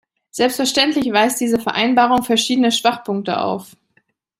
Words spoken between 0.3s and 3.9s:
Selbstverständlich weist diese Vereinbarung verschiedene Schwachpunkte auf.